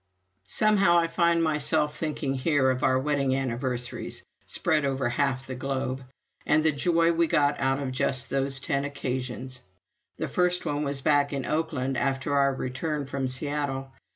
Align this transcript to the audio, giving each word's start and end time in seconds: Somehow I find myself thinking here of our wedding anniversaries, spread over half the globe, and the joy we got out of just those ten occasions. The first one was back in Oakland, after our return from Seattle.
Somehow 0.47 0.97
I 0.97 1.05
find 1.07 1.43
myself 1.43 1.95
thinking 1.95 2.33
here 2.33 2.71
of 2.71 2.81
our 2.83 2.97
wedding 2.97 3.35
anniversaries, 3.35 4.23
spread 4.47 4.83
over 4.83 5.09
half 5.09 5.45
the 5.45 5.53
globe, 5.53 6.03
and 6.43 6.65
the 6.65 6.71
joy 6.71 7.11
we 7.11 7.27
got 7.27 7.59
out 7.59 7.77
of 7.77 7.91
just 7.91 8.31
those 8.31 8.59
ten 8.59 8.83
occasions. 8.83 9.61
The 10.17 10.27
first 10.27 10.65
one 10.65 10.83
was 10.83 11.01
back 11.01 11.33
in 11.33 11.45
Oakland, 11.45 11.97
after 11.97 12.33
our 12.35 12.55
return 12.55 13.05
from 13.05 13.27
Seattle. 13.27 13.91